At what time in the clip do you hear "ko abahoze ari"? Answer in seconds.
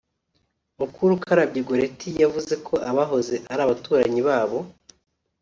2.67-3.61